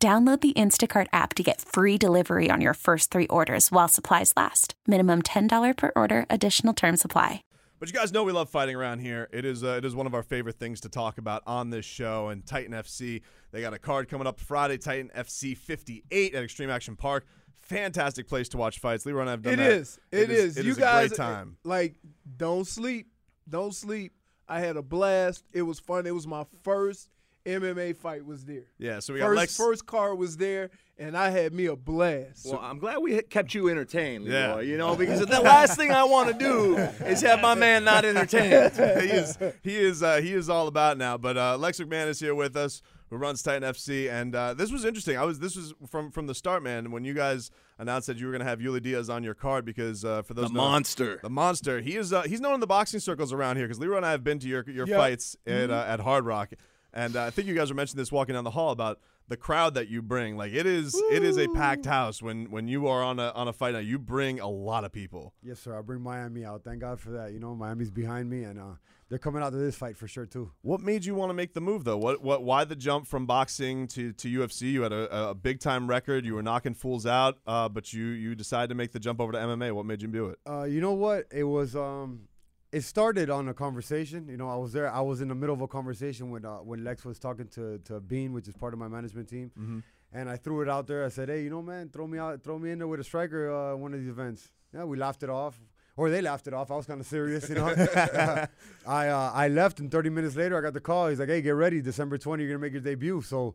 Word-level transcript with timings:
Download 0.00 0.40
the 0.40 0.52
Instacart 0.52 1.08
app 1.12 1.34
to 1.34 1.42
get 1.42 1.60
free 1.60 1.98
delivery 1.98 2.50
on 2.52 2.60
your 2.60 2.74
first 2.74 3.10
three 3.10 3.26
orders 3.26 3.72
while 3.72 3.88
supplies 3.88 4.32
last. 4.36 4.74
Minimum 4.86 5.22
$10 5.22 5.76
per 5.76 5.90
order, 5.96 6.24
additional 6.30 6.72
term 6.72 6.96
supply. 6.96 7.42
But 7.80 7.88
you 7.88 7.94
guys 7.94 8.12
know 8.12 8.22
we 8.22 8.30
love 8.30 8.48
fighting 8.48 8.76
around 8.76 9.00
here. 9.00 9.28
It 9.32 9.44
is 9.44 9.64
uh, 9.64 9.70
it 9.78 9.84
is 9.84 9.96
one 9.96 10.06
of 10.06 10.14
our 10.14 10.22
favorite 10.22 10.56
things 10.56 10.80
to 10.82 10.88
talk 10.88 11.18
about 11.18 11.42
on 11.48 11.70
this 11.70 11.84
show. 11.84 12.28
And 12.28 12.46
Titan 12.46 12.72
FC, 12.74 13.22
they 13.50 13.60
got 13.60 13.72
a 13.74 13.78
card 13.78 14.08
coming 14.08 14.28
up 14.28 14.38
Friday, 14.38 14.78
Titan 14.78 15.10
FC 15.16 15.56
58 15.56 16.32
at 16.34 16.44
Extreme 16.44 16.70
Action 16.70 16.94
Park. 16.94 17.26
Fantastic 17.56 18.28
place 18.28 18.48
to 18.50 18.56
watch 18.56 18.78
fights. 18.78 19.04
Leroy 19.04 19.22
and 19.22 19.30
I 19.30 19.32
have 19.32 19.42
done 19.42 19.54
It 19.54 19.56
that. 19.58 19.70
is. 19.72 19.98
It 20.12 20.30
is. 20.30 20.56
It 20.56 20.64
you 20.64 20.72
is 20.72 20.78
guys 20.78 21.06
a 21.06 21.08
great 21.10 21.16
time. 21.16 21.56
like 21.64 21.96
don't 22.36 22.66
sleep. 22.68 23.08
Don't 23.48 23.74
sleep. 23.74 24.12
I 24.48 24.60
had 24.60 24.76
a 24.76 24.82
blast. 24.82 25.44
It 25.52 25.62
was 25.62 25.80
fun. 25.80 26.06
It 26.06 26.14
was 26.14 26.26
my 26.26 26.44
first 26.62 27.08
MMA 27.48 27.96
fight 27.96 28.24
was 28.24 28.44
there. 28.44 28.64
Yeah, 28.78 29.00
so 29.00 29.12
we 29.14 29.18
got 29.20 29.26
First 29.28 29.36
Lex. 29.36 29.56
first 29.56 29.86
card 29.86 30.18
was 30.18 30.36
there 30.36 30.70
and 31.00 31.16
I 31.16 31.30
had 31.30 31.52
me 31.52 31.66
a 31.66 31.76
blast. 31.76 32.46
Well, 32.46 32.58
I'm 32.60 32.78
glad 32.78 32.98
we 32.98 33.20
kept 33.22 33.54
you 33.54 33.68
entertained, 33.68 34.24
Leroy. 34.24 34.56
Yeah. 34.56 34.60
You 34.60 34.76
know, 34.78 34.96
because 34.96 35.24
the 35.24 35.40
last 35.40 35.76
thing 35.76 35.92
I 35.92 36.02
want 36.04 36.28
to 36.32 36.34
do 36.38 36.76
is 37.06 37.20
have 37.22 37.40
my 37.40 37.54
man 37.54 37.84
not 37.84 38.04
entertained. 38.04 38.72
he 38.76 39.10
is 39.16 39.38
he 39.62 39.76
is 39.76 40.02
uh, 40.02 40.16
he 40.20 40.32
is 40.34 40.50
all 40.50 40.66
about 40.66 40.98
now. 40.98 41.16
But 41.16 41.36
uh, 41.38 41.56
Lex 41.56 41.78
McMahon 41.80 42.08
is 42.08 42.18
here 42.18 42.34
with 42.34 42.56
us, 42.56 42.82
who 43.10 43.16
runs 43.16 43.42
Titan 43.44 43.62
FC, 43.62 44.10
and 44.10 44.34
uh, 44.34 44.54
this 44.54 44.72
was 44.72 44.84
interesting. 44.84 45.16
I 45.16 45.24
was 45.24 45.38
this 45.38 45.54
was 45.54 45.72
from 45.88 46.10
from 46.10 46.26
the 46.26 46.34
start, 46.34 46.64
man. 46.64 46.90
When 46.90 47.04
you 47.04 47.14
guys 47.14 47.52
announced 47.78 48.08
that 48.08 48.16
you 48.18 48.26
were 48.26 48.32
going 48.32 48.42
to 48.42 48.48
have 48.48 48.58
Uly 48.58 48.82
Diaz 48.82 49.08
on 49.08 49.22
your 49.22 49.34
card, 49.34 49.64
because 49.64 50.04
uh, 50.04 50.22
for 50.22 50.34
those 50.34 50.46
The 50.46 50.48
who 50.48 50.54
know- 50.56 50.62
monster. 50.62 51.20
the 51.22 51.30
monster, 51.30 51.80
he 51.80 51.94
is 51.94 52.12
uh, 52.12 52.22
he's 52.22 52.40
known 52.40 52.54
in 52.54 52.60
the 52.60 52.66
boxing 52.66 52.98
circles 52.98 53.32
around 53.32 53.56
here 53.56 53.66
because 53.68 53.78
Leroy 53.78 53.98
and 53.98 54.06
I 54.06 54.10
have 54.10 54.24
been 54.24 54.40
to 54.40 54.48
your 54.48 54.68
your 54.68 54.88
Yeah. 54.88 54.96
fights 54.96 55.36
at 55.46 55.70
uh, 55.70 55.84
at 55.86 56.00
Hard 56.00 56.24
Rock, 56.26 56.50
and 56.92 57.16
uh, 57.16 57.24
I 57.24 57.30
think 57.30 57.48
you 57.48 57.54
guys 57.54 57.70
were 57.70 57.76
mentioning 57.76 58.00
this 58.00 58.12
walking 58.12 58.34
down 58.34 58.44
the 58.44 58.50
hall 58.50 58.70
about. 58.70 59.00
The 59.30 59.36
crowd 59.36 59.74
that 59.74 59.88
you 59.88 60.00
bring, 60.00 60.38
like 60.38 60.54
it 60.54 60.64
is, 60.64 60.94
it 61.12 61.22
is 61.22 61.36
a 61.36 61.48
packed 61.48 61.84
house. 61.84 62.22
When 62.22 62.50
when 62.50 62.66
you 62.66 62.86
are 62.86 63.02
on 63.02 63.18
a 63.18 63.28
on 63.34 63.46
a 63.46 63.52
fight 63.52 63.74
night, 63.74 63.84
you 63.84 63.98
bring 63.98 64.40
a 64.40 64.48
lot 64.48 64.84
of 64.84 64.92
people. 64.92 65.34
Yes, 65.42 65.60
sir. 65.60 65.78
I 65.78 65.82
bring 65.82 66.00
Miami 66.00 66.46
out. 66.46 66.64
Thank 66.64 66.80
God 66.80 66.98
for 66.98 67.10
that. 67.10 67.34
You 67.34 67.38
know, 67.38 67.54
Miami's 67.54 67.90
behind 67.90 68.30
me, 68.30 68.44
and 68.44 68.58
uh, 68.58 68.76
they're 69.08 69.18
coming 69.18 69.42
out 69.42 69.50
to 69.50 69.56
this 69.56 69.74
fight 69.74 69.96
for 69.96 70.06
sure 70.06 70.26
too. 70.26 70.52
What 70.62 70.80
made 70.80 71.04
you 71.04 71.14
want 71.14 71.30
to 71.30 71.34
make 71.34 71.54
the 71.54 71.60
move 71.60 71.84
though? 71.84 71.96
What 71.96 72.22
what 72.22 72.42
why 72.42 72.64
the 72.64 72.76
jump 72.76 73.06
from 73.06 73.26
boxing 73.26 73.86
to, 73.88 74.12
to 74.12 74.28
UFC? 74.28 74.72
You 74.72 74.82
had 74.82 74.92
a, 74.92 75.30
a 75.30 75.34
big 75.34 75.60
time 75.60 75.88
record. 75.88 76.24
You 76.24 76.34
were 76.34 76.42
knocking 76.42 76.74
fools 76.74 77.06
out, 77.06 77.38
uh, 77.46 77.68
but 77.68 77.92
you 77.92 78.04
you 78.06 78.34
decided 78.34 78.68
to 78.68 78.74
make 78.74 78.92
the 78.92 79.00
jump 79.00 79.20
over 79.20 79.32
to 79.32 79.38
MMA. 79.38 79.72
What 79.72 79.86
made 79.86 80.02
you 80.02 80.08
do 80.08 80.28
it? 80.28 80.38
Uh, 80.48 80.64
you 80.64 80.80
know 80.80 80.92
what? 80.92 81.26
It 81.30 81.44
was. 81.44 81.74
Um, 81.74 82.27
it 82.72 82.82
started 82.82 83.30
on 83.30 83.48
a 83.48 83.54
conversation. 83.54 84.28
You 84.28 84.36
know, 84.36 84.48
I 84.48 84.56
was 84.56 84.72
there. 84.72 84.90
I 84.92 85.00
was 85.00 85.20
in 85.20 85.28
the 85.28 85.34
middle 85.34 85.54
of 85.54 85.60
a 85.62 85.68
conversation 85.68 86.30
when 86.30 86.44
uh, 86.44 86.56
when 86.58 86.84
Lex 86.84 87.04
was 87.04 87.18
talking 87.18 87.48
to 87.48 87.78
to 87.84 88.00
Bean, 88.00 88.32
which 88.32 88.48
is 88.48 88.54
part 88.54 88.72
of 88.74 88.78
my 88.78 88.88
management 88.88 89.28
team, 89.28 89.50
Mm-hmm. 89.58 89.78
and 90.12 90.28
I 90.28 90.36
threw 90.36 90.60
it 90.62 90.68
out 90.68 90.86
there. 90.86 91.04
I 91.04 91.08
said, 91.08 91.28
"Hey, 91.28 91.42
you 91.44 91.50
know, 91.50 91.62
man, 91.62 91.88
throw 91.90 92.06
me 92.06 92.18
out, 92.18 92.42
throw 92.42 92.58
me 92.58 92.70
in 92.70 92.78
there 92.78 92.88
with 92.88 93.00
a 93.00 93.04
striker 93.04 93.50
uh, 93.50 93.76
one 93.76 93.94
of 93.94 94.00
these 94.00 94.08
events." 94.08 94.50
Yeah, 94.74 94.84
we 94.84 94.96
laughed 94.98 95.22
it 95.22 95.30
off. 95.30 95.58
Or 95.96 96.10
they 96.10 96.20
laughed 96.22 96.46
it 96.46 96.54
off. 96.54 96.70
I 96.70 96.76
was 96.76 96.86
kind 96.86 97.00
of 97.00 97.06
serious, 97.06 97.48
you 97.48 97.56
know. 97.56 97.66
I 98.86 99.08
uh, 99.08 99.32
I 99.34 99.48
left, 99.48 99.80
and 99.80 99.90
30 99.90 100.10
minutes 100.10 100.36
later, 100.36 100.56
I 100.56 100.60
got 100.60 100.72
the 100.74 100.80
call. 100.80 101.08
He's 101.08 101.18
like, 101.18 101.28
"Hey, 101.28 101.42
get 101.42 101.50
ready, 101.56 101.80
December 101.80 102.18
20, 102.18 102.42
you're 102.44 102.52
gonna 102.52 102.60
make 102.60 102.72
your 102.72 102.80
debut." 102.82 103.20
So, 103.22 103.54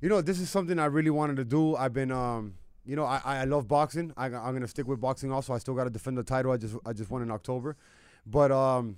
you 0.00 0.08
know, 0.08 0.20
this 0.20 0.38
is 0.38 0.48
something 0.50 0.78
I 0.78 0.84
really 0.86 1.10
wanted 1.10 1.36
to 1.36 1.44
do. 1.44 1.74
I've 1.76 1.92
been, 1.92 2.12
um, 2.12 2.54
you 2.84 2.94
know, 2.94 3.04
I, 3.04 3.20
I 3.24 3.44
love 3.44 3.66
boxing. 3.66 4.12
I, 4.16 4.26
I'm 4.26 4.52
gonna 4.52 4.68
stick 4.68 4.86
with 4.86 5.00
boxing. 5.00 5.32
Also, 5.32 5.52
I 5.52 5.58
still 5.58 5.74
got 5.74 5.84
to 5.84 5.90
defend 5.90 6.16
the 6.18 6.22
title. 6.22 6.52
I 6.52 6.58
just 6.58 6.76
I 6.86 6.92
just 6.92 7.10
won 7.10 7.22
in 7.22 7.30
October, 7.32 7.76
but 8.26 8.50
um, 8.52 8.96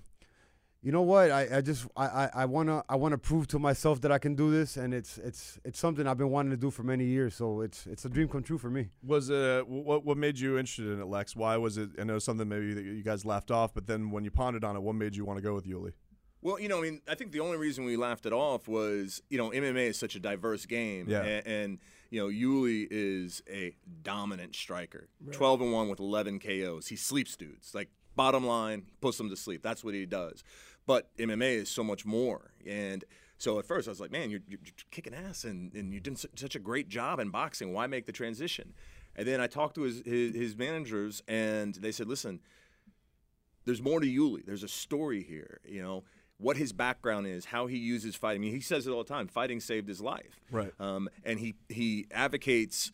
you 0.83 0.91
know 0.91 1.03
what? 1.03 1.31
I, 1.31 1.59
I 1.59 1.61
just 1.61 1.87
I, 1.97 2.07
I, 2.07 2.31
I 2.35 2.45
wanna 2.47 2.83
I 2.89 2.97
wanna 2.97 3.19
prove 3.19 3.47
to 3.49 3.59
myself 3.59 4.01
that 4.01 4.11
I 4.11 4.19
can 4.19 4.35
do 4.35 4.51
this, 4.51 4.77
and 4.77 4.93
it's 4.93 5.19
it's 5.19 5.61
it's 5.65 5.79
something 5.79 6.07
I've 6.07 6.19
been 6.19 6.31
wanting 6.31 6.51
to 6.51 6.57
do 6.57 6.71
for 6.71 6.83
many 6.83 7.05
years. 7.05 7.35
So 7.37 7.61
it's 7.61 7.87
it's 7.87 8.05
a 8.05 8.09
dream 8.09 8.29
come 8.29 8.43
true 8.43 8.59
for 8.59 8.69
me. 8.71 8.89
Was 9.05 9.31
it 9.31 9.67
what 9.69 10.05
what 10.05 10.17
made 10.17 10.39
you 10.39 10.59
interested 10.59 10.89
in 10.93 11.01
it, 11.01 11.07
Lex? 11.07 11.37
Why 11.37 11.57
was 11.57 11.79
it? 11.79 11.91
I 12.01 12.05
know 12.05 12.19
something 12.19 12.49
maybe 12.49 12.75
that 12.75 12.85
you 12.85 13.03
guys 13.05 13.25
laughed 13.25 13.51
off, 13.51 13.73
but 13.75 13.87
then 13.87 14.11
when 14.11 14.25
you 14.25 14.31
pondered 14.33 14.65
on 14.65 14.75
it, 14.77 14.83
what 14.83 14.95
made 14.97 15.15
you 15.15 15.25
want 15.25 15.39
to 15.39 15.43
go 15.43 15.55
with 15.55 15.67
Uly? 15.67 15.93
Well, 16.45 16.59
you 16.59 16.69
know, 16.69 16.79
I 16.79 16.83
mean, 16.83 17.01
I 17.07 17.15
think 17.15 17.31
the 17.31 17.39
only 17.39 17.57
reason 17.57 17.85
we 17.85 17.97
laughed 17.97 18.27
it 18.27 18.33
off 18.33 18.67
was, 18.67 19.23
you 19.31 19.39
know, 19.39 19.51
MMA 19.51 19.87
is 19.91 19.97
such 19.97 20.17
a 20.17 20.19
diverse 20.19 20.67
game, 20.67 21.09
Yeah. 21.09 21.23
and, 21.23 21.47
and 21.47 21.79
you 22.11 22.19
know, 22.21 22.27
Uly 22.27 22.89
is 22.91 23.41
a 23.49 23.77
dominant 24.03 24.57
striker, 24.57 25.09
twelve 25.31 25.61
and 25.61 25.73
one 25.73 25.89
with 25.89 26.01
eleven 26.01 26.41
KOs. 26.41 26.89
He 26.89 26.97
sleeps 26.97 27.37
dudes. 27.37 27.73
Like 27.77 27.91
bottom 28.17 28.47
line, 28.47 28.85
puts 29.01 29.19
them 29.19 29.31
to 29.31 29.37
sleep. 29.37 29.63
That's 29.63 29.83
what 29.85 29.95
he 29.95 30.07
does. 30.07 30.43
But 30.87 31.17
MMA 31.17 31.57
is 31.57 31.69
so 31.69 31.85
much 31.85 32.05
more, 32.05 32.51
and 32.67 33.05
so 33.39 33.59
at 33.59 33.67
first 33.67 33.89
I 33.89 33.91
was 33.91 34.01
like, 34.01 34.13
man, 34.13 34.31
you're, 34.31 34.41
you're 34.49 34.61
kicking 34.91 35.15
ass, 35.15 35.45
and, 35.45 35.73
and 35.75 35.93
you're 35.93 36.01
doing 36.01 36.17
such 36.17 36.55
a 36.55 36.59
great 36.59 36.89
job 36.89 37.19
in 37.19 37.31
boxing. 37.31 37.73
Why 37.73 37.87
make 37.87 38.07
the 38.07 38.13
transition? 38.13 38.73
And 39.15 39.27
then 39.27 39.41
I 39.41 39.47
talked 39.47 39.75
to 39.75 39.83
his, 39.83 40.03
his, 40.05 40.35
his 40.35 40.57
managers, 40.57 41.23
and 41.29 41.75
they 41.75 41.93
said, 41.93 42.09
listen, 42.09 42.41
there's 43.65 43.83
more 43.83 44.01
to 44.01 44.07
Uly. 44.07 44.45
There's 44.45 44.63
a 44.63 44.69
story 44.69 45.23
here. 45.23 45.61
You 45.65 45.83
know 45.83 46.05
what 46.39 46.57
his 46.57 46.73
background 46.73 47.27
is, 47.27 47.45
how 47.45 47.67
he 47.67 47.79
uses 47.79 48.17
fighting. 48.17 48.43
I 48.43 48.45
mean, 48.47 48.55
he 48.55 48.61
says 48.61 48.87
it 48.87 48.91
all 48.91 49.05
the 49.05 49.09
time. 49.09 49.29
Fighting 49.29 49.61
saved 49.61 49.89
his 49.89 50.01
life. 50.01 50.41
Right. 50.51 50.73
Um, 50.81 51.09
and 51.25 51.39
he 51.39 51.55
he 51.69 52.07
advocates 52.11 52.91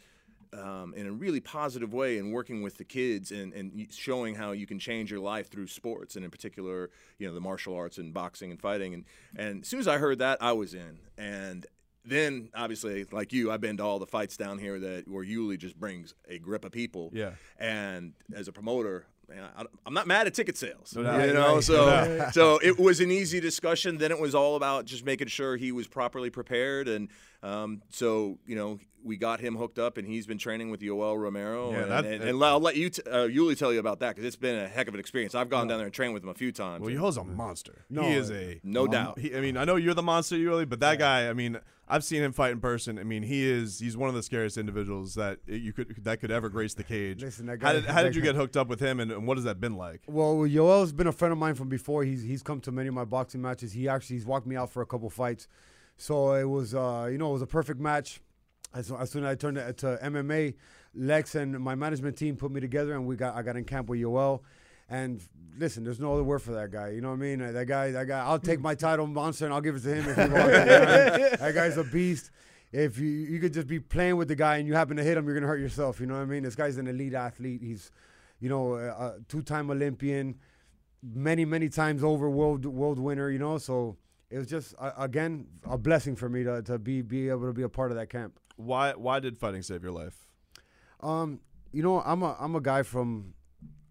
um, 0.53 0.95
in 0.95 1.07
a 1.07 1.13
really 1.13 1.41
positive 1.41 1.93
way 1.93 2.19
in 2.19 2.31
working 2.31 2.63
with 2.63 2.77
the 2.79 2.85
kids 2.85 3.31
and, 3.31 3.53
and 3.53 3.87
showing 3.93 4.35
how 4.35 4.53
you 4.53 4.67
can 4.67 4.79
change 4.79 5.11
your 5.11 5.21
life 5.21 5.51
through 5.51 5.67
sports 5.67 6.17
and 6.17 6.25
in 6.25 6.31
particular, 6.31 6.91
you 7.19 7.27
know, 7.29 7.35
the 7.35 7.41
martial 7.41 7.75
arts 7.75 7.99
and 7.99 8.15
boxing 8.15 8.51
and 8.51 8.61
fighting. 8.61 8.95
And 8.95 9.05
and 9.37 9.63
as 9.63 9.69
soon 9.69 9.81
as 9.81 9.89
I 9.89 9.99
heard 9.99 10.19
that, 10.21 10.39
I 10.41 10.53
was 10.53 10.75
in. 10.75 10.99
And 11.17 11.67
then 12.05 12.49
obviously, 12.55 13.05
like 13.13 13.33
you, 13.33 13.51
I've 13.53 13.61
been 13.61 13.77
to 13.79 13.83
all 13.85 13.99
the 13.99 14.07
fights 14.07 14.37
down 14.37 14.59
here 14.59 14.79
that 14.79 15.09
where 15.09 15.25
Uly 15.25 15.59
just 15.59 15.79
brings 15.79 16.15
a 16.29 16.39
grip 16.39 16.65
of 16.65 16.73
people. 16.73 17.11
Yeah. 17.13 17.33
And 17.59 18.15
as 18.35 18.49
a 18.49 18.53
promoter, 18.53 19.05
man, 19.29 19.45
I, 19.57 19.65
I'm 19.85 19.93
not 19.93 20.07
mad 20.07 20.27
at 20.27 20.33
ticket 20.33 20.57
sales. 20.57 20.95
No. 20.97 21.03
You 21.25 21.35
know, 21.35 21.57
Right. 21.57 21.65
so 21.65 21.85
No 21.87 22.29
so 22.33 22.59
it 22.63 22.79
was 22.79 23.01
an 23.01 23.11
easy 23.11 23.41
discussion. 23.41 23.99
Then 23.99 24.11
it 24.11 24.19
was 24.19 24.35
all 24.35 24.57
about 24.57 24.87
just 24.87 25.05
making 25.05 25.29
sure 25.29 25.57
he 25.57 25.71
was 25.71 25.87
properly 25.87 26.31
prepared, 26.31 26.89
and 26.89 27.09
um, 27.43 27.83
so 27.91 28.39
you 28.47 28.57
know 28.57 28.79
we 29.09 29.17
got 29.17 29.41
him 29.41 29.57
hooked 29.57 29.79
up, 29.81 29.97
and 29.99 30.07
he's 30.07 30.27
been 30.27 30.39
training 30.39 30.71
with 30.71 30.81
Yoel 30.81 31.19
Romero. 31.19 31.73
Yeah, 31.73 31.79
and, 31.83 31.91
that- 31.91 32.05
and, 32.05 32.23
and 32.23 32.45
I'll 32.45 32.61
let 32.61 32.77
you, 32.77 32.91
t- 32.91 33.03
uh, 33.11 33.27
Uly, 33.27 33.59
tell 33.59 33.73
you 33.73 33.81
about 33.81 33.99
that 34.01 34.11
because 34.15 34.25
it's 34.25 34.37
been 34.37 34.55
a 34.57 34.69
heck 34.69 34.87
of 34.87 34.95
an 34.95 35.01
experience. 35.01 35.35
I've 35.35 35.49
gone 35.51 35.67
down 35.67 35.79
there 35.79 35.87
and 35.87 35.93
trained 35.95 36.15
with 36.15 36.23
him 36.23 36.29
a 36.29 36.35
few 36.35 36.53
times. 36.53 36.83
Well, 36.83 36.91
Yoel's 36.95 37.17
a 37.17 37.25
monster. 37.25 37.85
No, 37.91 38.03
he 38.03 38.15
is 38.15 38.31
a 38.31 38.61
no 38.63 38.87
doubt. 38.87 39.19
He, 39.19 39.35
I 39.35 39.41
mean, 39.41 39.57
I 39.57 39.65
know 39.65 39.75
you're 39.77 39.95
the 39.95 40.03
monster, 40.03 40.37
Uly, 40.37 40.69
but 40.69 40.79
that 40.81 40.99
guy. 41.01 41.29
I 41.29 41.33
mean, 41.33 41.59
I've 41.91 42.05
seen 42.05 42.23
him 42.23 42.33
fight 42.33 42.53
in 42.53 42.61
person. 42.61 42.99
I 42.99 43.03
mean, 43.03 43.23
he 43.23 43.49
is 43.49 43.79
he's 43.81 43.97
one 43.97 44.11
of 44.11 44.15
the 44.15 44.23
scariest 44.23 44.59
individuals 44.59 45.15
that 45.15 45.39
you 45.47 45.73
could 45.73 46.05
that 46.05 46.21
could 46.21 46.31
ever 46.31 46.51
grace 46.51 46.75
the 46.75 46.85
cage. 46.85 47.23
Listen, 47.23 47.47
that 47.47 47.63
how 47.63 47.73
did 47.73 47.87
how 47.87 48.03
did 48.03 48.15
you 48.15 48.21
guy- 48.21 48.27
get 48.29 48.35
hooked 48.37 48.59
up 48.59 48.69
with 48.69 48.79
him, 48.81 49.01
and, 49.01 49.11
and 49.11 49.27
what 49.27 49.39
has 49.39 49.45
that 49.45 49.59
been 49.59 49.75
like? 49.77 50.03
Well, 50.07 50.37
Yoel's 50.41 50.93
been 50.93 51.07
a 51.07 51.13
friend 51.13 51.33
of 51.33 51.39
mine 51.39 51.55
from 51.55 51.71
before. 51.71 52.05
He's 52.05 52.23
he's 52.23 52.43
come 52.43 52.61
to 52.61 52.71
many 52.73 52.89
of 52.89 52.95
my 52.95 53.07
boxing 53.07 53.41
matches. 53.41 53.73
He 53.73 53.89
actually 53.89 54.17
he's 54.17 54.27
walked 54.27 54.47
me 54.47 54.55
out 54.55 54.69
for 54.71 54.83
a 54.83 54.87
couple 54.87 55.09
fights, 55.09 55.49
so 55.97 56.35
it 56.35 56.45
was 56.45 56.75
uh, 56.75 57.09
you 57.11 57.17
know 57.17 57.31
it 57.31 57.33
was 57.35 57.43
a 57.43 57.47
perfect 57.47 57.81
match. 57.81 58.21
As, 58.75 58.93
as 58.93 59.11
soon 59.11 59.25
as 59.25 59.31
I 59.31 59.35
turned 59.35 59.57
it 59.57 59.79
to 59.79 59.99
MMA, 60.03 60.55
Lex 60.95 61.35
and 61.35 61.59
my 61.59 61.75
management 61.75 62.17
team 62.17 62.37
put 62.37 62.51
me 62.51 62.61
together, 62.61 62.95
and 62.95 63.07
we 63.07 63.17
got 63.17 63.35
I 63.35 63.43
got 63.43 63.57
in 63.57 63.65
camp 63.65 63.89
with 63.89 64.01
Yoel. 64.01 64.41
And 64.91 65.23
listen, 65.59 65.85
there's 65.85 66.01
no 66.01 66.15
other 66.15 66.25
word 66.25 66.41
for 66.41 66.53
that 66.53 66.71
guy. 66.71 66.91
You 66.91 67.01
know 67.01 67.09
what 67.09 67.15
I 67.15 67.19
mean? 67.19 67.39
That 67.53 67.67
guy, 67.67 67.91
that 67.91 68.07
guy. 68.07 68.21
I'll 68.21 68.39
take 68.39 68.61
my 68.61 68.75
title, 68.75 69.07
monster, 69.07 69.45
and 69.45 69.53
I'll 69.53 69.61
give 69.61 69.77
it 69.77 69.83
to 69.83 69.95
him 69.95 70.09
if 70.09 70.17
he 70.17 70.21
wants. 70.23 70.35
You 70.35 70.65
know 70.65 70.81
what 70.81 70.89
I 70.89 71.19
mean? 71.19 71.29
that 71.39 71.55
guy's 71.55 71.77
a 71.77 71.85
beast. 71.85 72.31
If 72.73 72.99
you 72.99 73.09
you 73.09 73.39
could 73.39 73.53
just 73.53 73.67
be 73.67 73.81
playing 73.81 74.17
with 74.17 74.29
the 74.29 74.35
guy 74.35 74.59
and 74.59 74.67
you 74.69 74.75
happen 74.75 74.97
to 74.97 75.05
hit 75.05 75.17
him, 75.17 75.25
you're 75.27 75.35
gonna 75.35 75.47
hurt 75.47 75.61
yourself. 75.61 76.01
You 76.01 76.07
know 76.07 76.15
what 76.15 76.23
I 76.23 76.27
mean? 76.27 76.43
This 76.43 76.55
guy's 76.55 76.77
an 76.77 76.87
elite 76.87 77.15
athlete. 77.15 77.63
He's, 77.63 77.91
you 78.41 78.49
know, 78.49 78.75
a, 78.75 78.89
a 78.89 79.17
two-time 79.29 79.71
Olympian, 79.71 80.37
many 81.03 81.45
many 81.45 81.69
times 81.69 82.05
over 82.05 82.29
world 82.29 82.67
world 82.67 82.99
winner. 82.99 83.31
You 83.31 83.39
know, 83.39 83.59
so 83.59 83.97
it 84.31 84.39
was 84.39 84.47
just 84.47 84.75
uh, 84.79 84.93
again 84.99 85.47
a 85.65 85.79
blessing 85.79 86.15
for 86.15 86.29
me 86.29 86.45
to 86.45 86.63
to 86.63 86.79
be 86.79 87.01
be 87.03 87.29
able 87.31 87.47
to 87.47 87.53
be 87.53 87.63
a 87.63 87.69
part 87.69 87.91
of 87.91 87.97
that 87.97 88.11
camp. 88.11 88.39
Why 88.59 88.93
why 88.93 89.21
did 89.21 89.39
fighting 89.39 89.63
save 89.63 89.83
your 89.83 89.93
life? 89.93 90.27
Um, 91.01 91.41
you 91.73 91.83
know, 91.83 92.01
I'm 92.01 92.23
a 92.23 92.37
I'm 92.41 92.57
a 92.57 92.61
guy 92.61 92.83
from. 92.83 93.35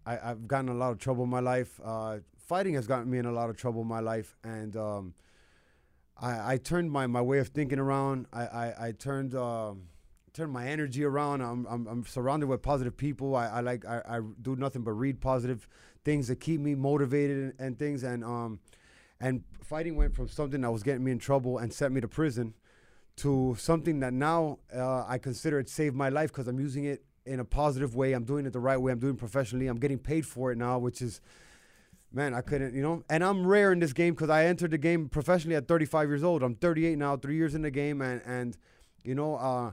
I, 0.04 0.30
I've 0.30 0.46
gotten 0.46 0.68
a 0.68 0.74
lot 0.74 0.92
of 0.92 0.98
trouble 0.98 1.24
in 1.24 1.30
my 1.30 1.40
life. 1.40 1.80
Uh, 1.82 2.18
fighting 2.38 2.74
has 2.74 2.86
gotten 2.86 3.10
me 3.10 3.18
in 3.18 3.24
a 3.26 3.32
lot 3.32 3.50
of 3.50 3.56
trouble 3.56 3.82
in 3.82 3.88
my 3.88 4.00
life, 4.00 4.36
and 4.44 4.76
um, 4.76 5.14
I, 6.20 6.54
I 6.54 6.56
turned 6.58 6.90
my, 6.90 7.06
my 7.06 7.20
way 7.20 7.38
of 7.38 7.48
thinking 7.48 7.78
around. 7.78 8.26
I 8.32 8.42
I, 8.42 8.86
I 8.88 8.92
turned 8.92 9.34
um 9.34 9.88
turn 10.34 10.50
my 10.50 10.66
energy 10.66 11.02
around. 11.02 11.40
I'm 11.40 11.66
I'm, 11.66 11.86
I'm 11.86 12.04
surrounded 12.04 12.46
with 12.46 12.60
positive 12.60 12.96
people. 12.96 13.36
I, 13.36 13.46
I 13.46 13.60
like 13.60 13.86
I, 13.86 14.02
I 14.06 14.20
do 14.42 14.54
nothing 14.54 14.82
but 14.82 14.92
read 14.92 15.20
positive 15.20 15.66
things 16.04 16.28
that 16.28 16.40
keep 16.40 16.60
me 16.60 16.74
motivated 16.74 17.38
and, 17.38 17.54
and 17.58 17.78
things. 17.78 18.02
And 18.02 18.22
um, 18.22 18.60
and 19.18 19.44
fighting 19.62 19.96
went 19.96 20.14
from 20.14 20.28
something 20.28 20.60
that 20.60 20.70
was 20.70 20.82
getting 20.82 21.04
me 21.04 21.12
in 21.12 21.18
trouble 21.18 21.56
and 21.56 21.72
sent 21.72 21.94
me 21.94 22.02
to 22.02 22.08
prison 22.08 22.54
to 23.18 23.56
something 23.58 24.00
that 24.00 24.12
now 24.12 24.58
uh, 24.74 25.04
I 25.06 25.18
consider 25.18 25.58
it 25.58 25.68
saved 25.68 25.94
my 25.94 26.08
life 26.08 26.30
because 26.32 26.48
I'm 26.48 26.58
using 26.58 26.84
it 26.84 27.04
in 27.26 27.40
a 27.40 27.44
positive 27.44 27.94
way. 27.94 28.12
I'm 28.12 28.24
doing 28.24 28.46
it 28.46 28.52
the 28.52 28.60
right 28.60 28.76
way. 28.76 28.92
I'm 28.92 28.98
doing 28.98 29.16
professionally. 29.16 29.66
I'm 29.66 29.78
getting 29.78 29.98
paid 29.98 30.26
for 30.26 30.50
it 30.50 30.58
now, 30.58 30.78
which 30.78 31.02
is, 31.02 31.20
man, 32.12 32.32
I 32.34 32.40
couldn't, 32.40 32.74
you 32.74 32.82
know. 32.82 33.04
And 33.10 33.22
I'm 33.22 33.46
rare 33.46 33.72
in 33.72 33.80
this 33.80 33.92
game 33.92 34.14
because 34.14 34.30
I 34.30 34.46
entered 34.46 34.70
the 34.70 34.78
game 34.78 35.08
professionally 35.08 35.56
at 35.56 35.68
35 35.68 36.08
years 36.08 36.24
old. 36.24 36.42
I'm 36.42 36.54
38 36.54 36.96
now, 36.96 37.16
three 37.16 37.36
years 37.36 37.54
in 37.54 37.62
the 37.62 37.70
game, 37.70 38.00
and 38.00 38.22
and 38.24 38.56
you 39.04 39.14
know, 39.14 39.36
uh, 39.36 39.72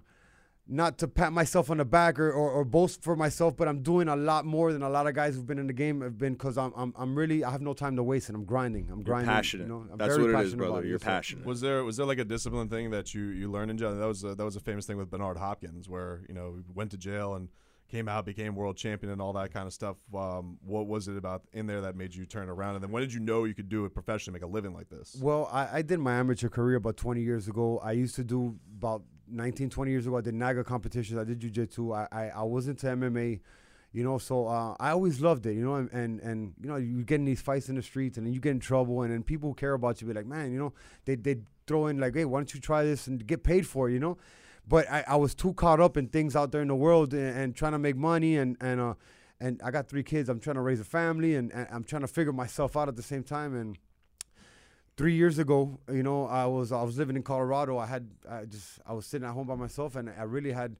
not 0.67 0.97
to 0.97 1.07
pat 1.07 1.31
myself 1.31 1.69
on 1.69 1.77
the 1.77 1.85
back 1.85 2.19
or, 2.19 2.31
or, 2.31 2.51
or, 2.51 2.65
boast 2.65 3.03
for 3.03 3.15
myself, 3.15 3.55
but 3.55 3.67
I'm 3.67 3.83
doing 3.83 4.07
a 4.07 4.15
lot 4.15 4.45
more 4.45 4.73
than 4.73 4.81
a 4.81 4.89
lot 4.89 5.05
of 5.05 5.13
guys 5.13 5.35
who've 5.35 5.45
been 5.45 5.59
in 5.59 5.67
the 5.67 5.73
game 5.73 6.01
have 6.01 6.17
been 6.17 6.33
because 6.33 6.57
I'm, 6.57 6.73
I'm 6.75 6.93
I'm 6.97 7.15
really 7.15 7.43
I 7.43 7.51
have 7.51 7.61
no 7.61 7.73
time 7.73 7.95
to 7.97 8.03
waste 8.03 8.29
and 8.29 8.35
I'm 8.35 8.45
grinding. 8.45 8.89
I'm 8.91 9.03
grinding. 9.03 9.27
You're 9.27 9.35
passionate. 9.35 9.63
You 9.63 9.69
know? 9.69 9.85
I'm 9.91 9.97
That's 9.97 10.15
very 10.15 10.33
what 10.33 10.41
it 10.41 10.45
is, 10.45 10.55
brother. 10.55 10.85
You're 10.85 10.95
it. 10.95 11.01
So- 11.01 11.07
passionate. 11.07 11.45
Was 11.45 11.61
there 11.61 11.83
was 11.83 11.97
there 11.97 12.05
like 12.05 12.17
a 12.17 12.25
discipline 12.25 12.67
thing 12.67 12.89
that 12.91 13.13
you 13.13 13.25
you 13.25 13.49
learned 13.49 13.71
in 13.71 13.77
jail? 13.77 13.95
That 13.95 14.07
was 14.07 14.23
a, 14.23 14.33
that 14.33 14.43
was 14.43 14.55
a 14.55 14.59
famous 14.59 14.85
thing 14.87 14.97
with 14.97 15.11
Bernard 15.11 15.37
Hopkins, 15.37 15.87
where 15.87 16.21
you 16.27 16.33
know 16.33 16.63
went 16.73 16.91
to 16.91 16.97
jail 16.97 17.35
and 17.35 17.49
came 17.87 18.07
out, 18.07 18.25
became 18.25 18.55
world 18.55 18.77
champion, 18.77 19.11
and 19.11 19.21
all 19.21 19.33
that 19.33 19.53
kind 19.53 19.67
of 19.67 19.73
stuff. 19.73 19.97
Um, 20.13 20.57
what 20.65 20.87
was 20.87 21.07
it 21.07 21.17
about 21.17 21.43
in 21.53 21.67
there 21.67 21.81
that 21.81 21.95
made 21.95 22.15
you 22.15 22.25
turn 22.25 22.49
around? 22.49 22.75
And 22.75 22.83
then 22.83 22.91
when 22.91 23.01
did 23.01 23.13
you 23.13 23.19
know 23.19 23.43
you 23.43 23.53
could 23.53 23.69
do 23.69 23.85
it 23.85 23.93
professionally, 23.93 24.39
make 24.39 24.43
a 24.43 24.51
living 24.51 24.73
like 24.73 24.89
this? 24.89 25.15
Well, 25.21 25.47
I, 25.51 25.77
I 25.77 25.81
did 25.83 25.99
my 25.99 26.15
amateur 26.15 26.49
career 26.49 26.77
about 26.77 26.97
20 26.97 27.21
years 27.21 27.47
ago. 27.47 27.79
I 27.83 27.91
used 27.91 28.15
to 28.15 28.23
do 28.23 28.57
about 28.77 29.03
19, 29.29 29.69
20 29.69 29.91
years 29.91 30.07
ago. 30.07 30.17
I 30.17 30.21
did 30.21 30.33
NAGA 30.33 30.63
competitions. 30.63 31.19
I 31.19 31.23
did 31.23 31.39
jiu-jitsu. 31.39 31.93
I, 31.93 32.07
I, 32.11 32.29
I 32.29 32.43
was 32.43 32.67
into 32.67 32.87
MMA, 32.87 33.39
you 33.91 34.03
know, 34.03 34.17
so 34.17 34.47
uh, 34.47 34.75
I 34.79 34.91
always 34.91 35.21
loved 35.21 35.45
it, 35.45 35.53
you 35.53 35.63
know, 35.63 35.75
and, 35.75 35.89
and, 35.91 36.19
and, 36.19 36.53
you 36.61 36.67
know, 36.67 36.75
you 36.75 37.03
get 37.03 37.15
in 37.15 37.25
these 37.25 37.41
fights 37.41 37.69
in 37.69 37.75
the 37.75 37.81
streets 37.81 38.17
and 38.17 38.27
then 38.27 38.33
you 38.33 38.39
get 38.39 38.51
in 38.51 38.59
trouble 38.59 39.03
and 39.03 39.13
then 39.13 39.23
people 39.23 39.49
who 39.49 39.55
care 39.55 39.73
about 39.73 40.01
you 40.01 40.07
be 40.07 40.13
like, 40.13 40.25
man, 40.25 40.51
you 40.51 40.59
know, 40.59 40.73
they, 41.05 41.15
they 41.15 41.37
throw 41.67 41.87
in 41.87 41.97
like, 41.97 42.13
hey, 42.13 42.25
why 42.25 42.39
don't 42.39 42.53
you 42.53 42.59
try 42.59 42.83
this 42.83 43.07
and 43.07 43.25
get 43.25 43.43
paid 43.43 43.65
for 43.65 43.89
it, 43.89 43.93
you 43.93 43.99
know? 43.99 44.17
But 44.67 44.89
I, 44.89 45.03
I 45.07 45.15
was 45.15 45.35
too 45.35 45.53
caught 45.53 45.79
up 45.79 45.95
in 45.95 46.07
things 46.07 46.35
out 46.35 46.51
there 46.51 46.61
in 46.61 46.67
the 46.67 46.75
world 46.75 47.13
and, 47.13 47.37
and 47.37 47.55
trying 47.55 47.73
to 47.73 47.79
make 47.79 47.95
money 47.95 48.37
and, 48.37 48.57
and, 48.59 48.81
uh, 48.81 48.93
and 49.39 49.61
I 49.63 49.71
got 49.71 49.87
three 49.87 50.03
kids. 50.03 50.29
I'm 50.29 50.39
trying 50.39 50.55
to 50.55 50.61
raise 50.61 50.79
a 50.79 50.85
family 50.85 51.35
and, 51.35 51.51
and 51.51 51.67
I'm 51.71 51.83
trying 51.83 52.01
to 52.01 52.07
figure 52.07 52.33
myself 52.33 52.75
out 52.75 52.87
at 52.87 52.95
the 52.95 53.03
same 53.03 53.23
time. 53.23 53.55
And 53.55 53.77
three 54.97 55.13
years 55.13 55.39
ago, 55.39 55.79
you 55.91 56.03
know, 56.03 56.25
I 56.27 56.45
was 56.45 56.71
I 56.71 56.81
was 56.83 56.97
living 56.97 57.15
in 57.15 57.23
Colorado. 57.23 57.77
I 57.77 57.85
had 57.85 58.09
I 58.29 58.45
just 58.45 58.79
I 58.85 58.93
was 58.93 59.05
sitting 59.05 59.27
at 59.27 59.33
home 59.33 59.47
by 59.47 59.55
myself, 59.55 59.95
and 59.95 60.09
I 60.09 60.23
really 60.23 60.51
had, 60.51 60.75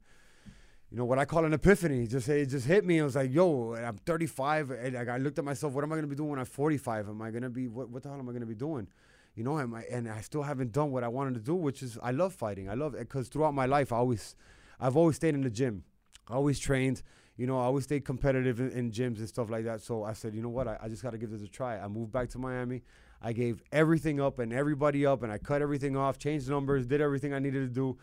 you 0.90 0.96
know, 0.96 1.04
what 1.04 1.18
I 1.18 1.24
call 1.24 1.44
an 1.44 1.52
epiphany. 1.52 2.06
Just 2.06 2.28
it 2.28 2.46
just 2.46 2.66
hit 2.66 2.84
me. 2.84 3.00
I 3.00 3.04
was 3.04 3.16
like, 3.16 3.32
yo, 3.32 3.74
I'm 3.74 3.98
35, 3.98 4.70
and 4.70 5.10
I 5.10 5.18
looked 5.18 5.38
at 5.38 5.44
myself. 5.44 5.72
What 5.72 5.84
am 5.84 5.92
I 5.92 5.96
gonna 5.96 6.06
be 6.06 6.16
doing 6.16 6.30
when 6.30 6.38
I'm 6.38 6.46
45? 6.46 7.08
Am 7.08 7.22
I 7.22 7.30
gonna 7.30 7.50
be 7.50 7.68
what 7.68 7.90
what 7.90 8.02
the 8.02 8.08
hell 8.08 8.18
am 8.18 8.28
I 8.28 8.32
gonna 8.32 8.46
be 8.46 8.54
doing? 8.54 8.88
You 9.34 9.44
know, 9.44 9.58
am 9.58 9.74
I, 9.74 9.82
and 9.90 10.08
I 10.08 10.22
still 10.22 10.42
haven't 10.42 10.72
done 10.72 10.90
what 10.90 11.04
I 11.04 11.08
wanted 11.08 11.34
to 11.34 11.40
do, 11.40 11.54
which 11.54 11.82
is 11.82 11.98
I 12.02 12.10
love 12.10 12.32
fighting. 12.32 12.70
I 12.70 12.74
love 12.74 12.94
it 12.94 13.00
because 13.00 13.28
throughout 13.28 13.52
my 13.52 13.66
life, 13.66 13.92
I 13.92 13.96
always, 13.96 14.34
I've 14.80 14.96
always 14.96 15.16
stayed 15.16 15.34
in 15.34 15.42
the 15.42 15.50
gym. 15.50 15.84
I 16.26 16.34
always 16.34 16.58
trained. 16.58 17.02
You 17.36 17.46
know, 17.46 17.58
I 17.58 17.64
always 17.64 17.84
stayed 17.84 18.06
competitive 18.06 18.60
in, 18.60 18.70
in 18.70 18.90
gyms 18.90 19.18
and 19.18 19.28
stuff 19.28 19.50
like 19.50 19.64
that. 19.64 19.82
So 19.82 20.04
I 20.04 20.14
said, 20.14 20.34
you 20.34 20.40
know 20.40 20.48
what, 20.48 20.66
I, 20.66 20.78
I 20.82 20.88
just 20.88 21.02
got 21.02 21.10
to 21.10 21.18
give 21.18 21.30
this 21.30 21.42
a 21.42 21.48
try. 21.48 21.78
I 21.78 21.86
moved 21.86 22.12
back 22.12 22.30
to 22.30 22.38
Miami. 22.38 22.80
I 23.22 23.32
gave 23.32 23.62
everything 23.72 24.20
up 24.20 24.38
and 24.38 24.52
everybody 24.52 25.04
up, 25.06 25.22
and 25.22 25.32
I 25.32 25.38
cut 25.38 25.62
everything 25.62 25.96
off, 25.96 26.18
changed 26.18 26.48
numbers, 26.48 26.86
did 26.86 27.00
everything 27.00 27.32
I 27.32 27.38
needed 27.38 27.68
to 27.68 27.74
do, 27.74 27.98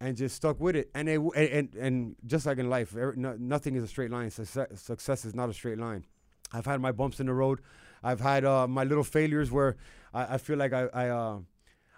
and 0.00 0.16
just 0.16 0.36
stuck 0.36 0.60
with 0.60 0.76
it. 0.76 0.90
And 0.94 1.08
it, 1.08 1.20
and, 1.20 1.48
and 1.48 1.74
and 1.74 2.16
just 2.26 2.46
like 2.46 2.58
in 2.58 2.70
life, 2.70 2.96
every, 2.96 3.16
no, 3.16 3.36
nothing 3.38 3.74
is 3.76 3.82
a 3.82 3.88
straight 3.88 4.10
line. 4.10 4.30
Success, 4.30 4.68
success 4.80 5.24
is 5.24 5.34
not 5.34 5.48
a 5.48 5.52
straight 5.52 5.78
line. 5.78 6.04
I've 6.52 6.66
had 6.66 6.80
my 6.80 6.92
bumps 6.92 7.18
in 7.20 7.26
the 7.26 7.34
road. 7.34 7.60
I've 8.02 8.20
had 8.20 8.44
uh, 8.44 8.66
my 8.68 8.84
little 8.84 9.04
failures 9.04 9.50
where 9.50 9.76
I, 10.12 10.34
I 10.34 10.38
feel 10.38 10.56
like 10.58 10.72
I 10.72 10.86
I, 10.92 11.08
uh, 11.08 11.38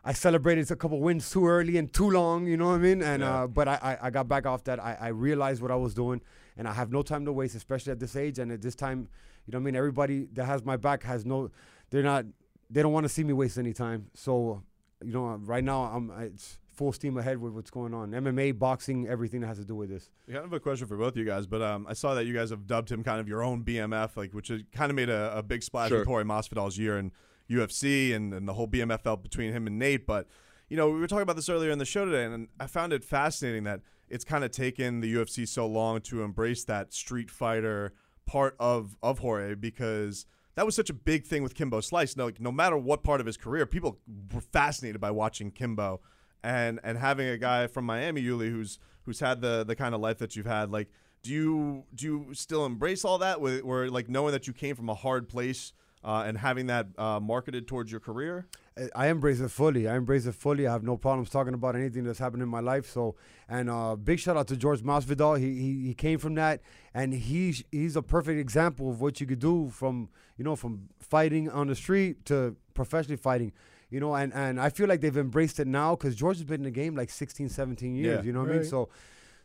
I 0.05 0.13
celebrated 0.13 0.71
a 0.71 0.77
couple 0.77 1.01
wins 1.01 1.31
too 1.31 1.47
early 1.47 1.77
and 1.79 1.93
too 1.93 2.11
long. 2.11 2.47
You 2.47 2.57
know 2.57 2.69
what 2.69 2.75
I 2.75 2.79
mean? 2.79 3.03
And 3.03 3.23
Yeah. 3.23 3.43
uh, 3.43 3.47
but 3.47 3.69
I, 3.69 3.79
I 3.83 4.07
I 4.07 4.11
got 4.11 4.29
back 4.29 4.47
off 4.47 4.65
that. 4.65 4.79
I, 4.81 4.97
I 5.01 5.09
realized 5.09 5.61
what 5.63 5.71
I 5.71 5.77
was 5.77 5.95
doing, 5.95 6.21
and 6.57 6.69
I 6.69 6.73
have 6.73 6.93
no 6.93 7.03
time 7.03 7.25
to 7.25 7.33
waste, 7.33 7.55
especially 7.55 7.93
at 7.93 8.01
this 8.01 8.17
age 8.17 8.39
and 8.39 8.53
at 8.53 8.61
this 8.63 8.75
time. 8.75 9.09
You 9.47 9.53
know 9.53 9.59
what 9.59 9.63
I 9.63 9.65
mean? 9.65 9.77
Everybody 9.77 10.29
that 10.35 10.45
has 10.47 10.65
my 10.65 10.77
back 10.77 11.03
has 11.05 11.25
no. 11.27 11.51
They're 11.91 12.03
not. 12.03 12.25
They 12.75 12.83
don't 12.83 12.93
want 12.93 13.05
to 13.05 13.09
see 13.09 13.25
me 13.25 13.33
waste 13.33 13.57
any 13.57 13.73
time. 13.73 14.09
So 14.15 14.63
you 15.05 15.13
know, 15.13 15.27
right 15.43 15.63
now 15.65 15.85
I'm 15.85 16.11
it's 16.21 16.59
full 16.75 16.93
steam 16.93 17.17
ahead 17.17 17.39
with 17.39 17.53
what's 17.53 17.71
going 17.71 17.95
on. 17.95 18.11
MMA, 18.11 18.59
boxing, 18.59 19.07
everything 19.07 19.41
that 19.43 19.47
has 19.47 19.59
to 19.59 19.65
do 19.65 19.77
with 19.77 19.89
this. 19.91 20.11
I 20.29 20.33
kind 20.33 20.39
of 20.45 20.51
have 20.51 20.53
a 20.55 20.61
question 20.61 20.89
for 20.89 20.97
both 20.97 21.13
of 21.13 21.17
you 21.19 21.25
guys, 21.25 21.47
but 21.47 21.63
um, 21.63 21.87
I 21.89 21.93
saw 21.93 22.15
that 22.15 22.27
you 22.27 22.35
guys 22.35 22.51
have 22.51 22.67
dubbed 22.67 22.91
him 22.91 23.05
kind 23.05 23.21
of 23.21 23.29
your 23.29 23.45
own 23.45 23.63
BMF, 23.63 24.17
like 24.17 24.35
which 24.35 24.49
has 24.49 24.63
kind 24.73 24.91
of 24.91 24.97
made 24.97 25.09
a, 25.09 25.39
a 25.39 25.43
big 25.43 25.63
splash 25.63 25.91
Sure. 25.91 26.01
with 26.01 26.09
Jorge 26.09 26.25
Masvidal's 26.25 26.77
year 26.77 26.99
in 26.99 27.13
UFC 27.49 28.13
and, 28.15 28.35
and 28.35 28.49
the 28.49 28.55
whole 28.55 28.67
BMF 28.67 29.03
felt 29.03 29.23
between 29.23 29.53
him 29.53 29.67
and 29.69 29.79
Nate. 29.79 30.05
But 30.07 30.27
you 30.69 30.77
know, 30.77 30.91
we 30.91 30.99
were 30.99 31.07
talking 31.07 31.23
about 31.23 31.37
this 31.37 31.49
earlier 31.49 31.71
in 31.71 31.79
the 31.79 31.85
show 31.85 32.05
today, 32.05 32.25
and 32.25 32.49
I 32.59 32.67
found 32.67 32.93
it 32.93 33.05
fascinating 33.05 33.63
that 33.65 33.81
it's 34.09 34.25
kind 34.25 34.43
of 34.43 34.51
taken 34.51 35.01
the 35.01 35.15
UFC 35.15 35.47
so 35.47 35.67
long 35.67 36.01
to 36.03 36.23
embrace 36.23 36.65
that 36.65 36.93
street 36.93 37.31
fighter 37.31 37.93
part 38.27 38.57
of 38.59 38.97
of 39.03 39.19
Jorge 39.21 39.55
because 39.55 40.27
that 40.55 40.67
was 40.67 40.75
such 40.75 40.91
a 40.91 40.95
big 40.95 41.25
thing 41.25 41.43
with 41.43 41.55
Kimbo 41.55 41.81
Slice. 41.81 42.17
No, 42.17 42.27
like, 42.27 42.41
no 42.41 42.53
matter 42.53 42.77
what 42.77 43.03
part 43.03 43.21
of 43.21 43.27
his 43.27 43.37
career, 43.37 43.67
people 43.67 43.99
were 44.33 44.41
fascinated 44.41 45.01
by 45.01 45.11
watching 45.11 45.51
Kimbo, 45.51 46.01
and 46.43 46.81
and 46.83 46.99
having 46.99 47.29
a 47.29 47.39
guy 47.39 47.67
from 47.67 47.85
Miami, 47.85 48.23
Uly, 48.23 48.51
who's 48.51 48.79
who's 49.03 49.21
had 49.21 49.41
the 49.41 49.65
the 49.65 49.77
kind 49.77 49.95
of 49.95 50.01
life 50.01 50.19
that 50.19 50.37
you've 50.37 50.47
had. 50.47 50.71
Like, 50.71 50.89
do 51.23 51.33
you 51.33 51.85
do 51.95 52.07
you 52.07 52.35
still 52.35 52.67
embrace 52.67 53.05
all 53.05 53.19
that, 53.19 53.41
with, 53.41 53.65
where 53.65 53.91
like 53.91 54.09
knowing 54.09 54.33
that 54.33 54.47
you 54.47 54.53
came 54.53 54.77
from 54.77 54.89
a 54.89 54.95
hard 54.95 55.29
place 55.29 55.73
uh, 56.05 56.25
and 56.27 56.39
having 56.39 56.67
that 56.67 56.87
uh, 56.99 57.19
marketed 57.21 57.67
towards 57.67 57.91
your 57.91 58.01
career? 58.01 58.47
I- 58.77 58.91
I 58.95 59.07
embrace 59.09 59.39
it 59.41 59.51
fully. 59.51 59.89
I 59.89 59.97
embrace 59.97 60.27
it 60.27 60.35
fully. 60.35 60.67
I 60.67 60.73
have 60.73 60.83
no 60.83 60.97
problems 60.97 61.31
talking 61.31 61.55
about 61.55 61.77
anything 61.77 62.03
that's 62.05 62.19
happened 62.19 62.43
in 62.43 62.49
my 62.49 62.59
life. 62.61 62.87
So, 62.91 63.15
and 63.49 63.71
uh, 63.71 63.95
big 63.97 64.19
shout 64.19 64.37
out 64.37 64.49
to 64.49 64.57
George 64.57 64.83
Masvidal. 64.83 65.39
He, 65.39 65.55
he 65.61 65.87
he 65.89 65.95
came 65.95 66.19
from 66.19 66.35
that, 66.35 66.61
and 66.93 67.15
he's 67.15 67.63
he's 67.71 67.95
a 67.97 68.03
perfect 68.03 68.39
example 68.41 68.91
of 68.91 69.01
what 69.01 69.21
you 69.21 69.27
could 69.29 69.39
do 69.39 69.71
from 69.71 70.09
you 70.37 70.45
know 70.45 70.57
from 70.57 70.89
fighting 71.01 71.49
on 71.49 71.69
the 71.69 71.75
street 71.77 72.25
to 72.27 72.57
professionally 72.75 73.17
fighting. 73.17 73.53
You 73.91 74.01
know, 74.01 74.13
and, 74.17 74.35
and 74.35 74.61
I 74.61 74.71
feel 74.71 74.89
like 74.89 75.01
they've 75.03 75.17
embraced 75.17 75.61
it 75.61 75.69
now 75.69 75.95
because 75.95 76.17
George 76.17 76.39
has 76.39 76.45
been 76.45 76.63
in 76.63 76.65
the 76.65 76.71
game 76.73 76.97
like 76.97 77.11
16, 77.11 77.49
17 77.49 77.95
years. 77.95 78.17
Yeah. 78.17 78.23
You 78.25 78.33
know 78.33 78.41
what 78.41 78.49
I 78.51 78.55
mean? 78.55 78.65
So, 78.65 78.89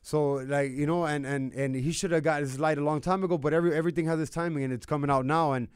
so 0.01 0.33
like 0.35 0.71
you 0.71 0.87
know, 0.87 1.05
and 1.05 1.23
and 1.25 1.53
and 1.53 1.75
he 1.75 1.91
should 1.91 2.09
have 2.11 2.23
got 2.23 2.41
his 2.41 2.59
light 2.59 2.79
a 2.79 2.81
long 2.83 2.99
time 2.99 3.23
ago. 3.23 3.37
But 3.37 3.53
every 3.53 3.75
everything 3.75 4.05
has 4.07 4.19
its 4.19 4.31
timing, 4.31 4.63
and 4.63 4.73
it's 4.73 4.87
coming 4.87 5.11
out 5.11 5.25
now. 5.25 5.51
And 5.53 5.67